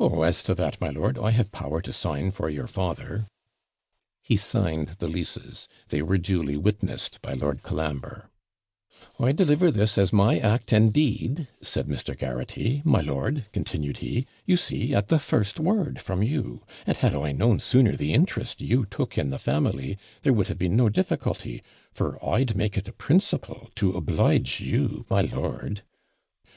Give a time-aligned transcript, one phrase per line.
[0.00, 3.26] 'Oh, as to that, my lord, I have power to sign for your father.'
[4.20, 8.28] He signed the leases; they were duly witnessed by Lord Colambre.
[9.20, 12.18] 'I deliver this as my act and deed,' said Mr.
[12.18, 17.14] Garraghty; 'My lord,' continued he, 'you see, at the first word from you; and had
[17.14, 20.88] I known sooner the interest you took in the family, there would have been no
[20.88, 25.82] difficulty; for I'd make it a principle to oblige you, my lord.'